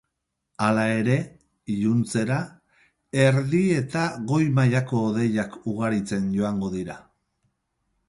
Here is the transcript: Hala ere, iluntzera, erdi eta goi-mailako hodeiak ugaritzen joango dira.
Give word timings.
Hala 0.67 0.85
ere, 1.01 1.17
iluntzera, 1.73 2.39
erdi 3.27 3.61
eta 3.83 4.09
goi-mailako 4.33 5.07
hodeiak 5.11 5.63
ugaritzen 5.75 6.31
joango 6.41 6.77
dira. 6.79 7.03